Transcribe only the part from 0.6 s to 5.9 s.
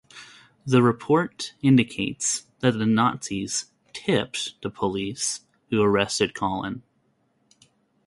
The report indicates that the Nazis "tipped" the police who